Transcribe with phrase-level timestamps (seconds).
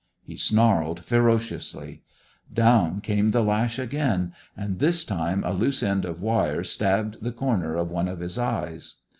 [0.23, 2.01] He snarled ferociously.
[2.51, 7.31] Down came the lash again, and this time a loose end of wire stabbed the
[7.31, 8.95] corner of one of his eyes.